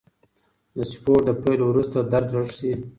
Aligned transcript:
د 0.75 0.77
سپورت 0.91 1.23
د 1.27 1.29
پیل 1.43 1.59
وروسته 1.65 1.97
درد 2.11 2.27
لږ 2.35 2.47
شي. 2.57 2.71